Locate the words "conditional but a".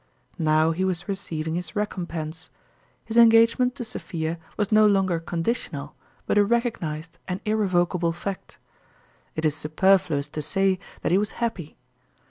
5.19-6.43